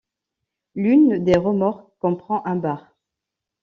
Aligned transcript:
L'une 0.73 1.23
des 1.23 1.37
remorques 1.37 1.91
comprend 1.99 2.43
un 2.47 2.55
bar. 2.55 2.95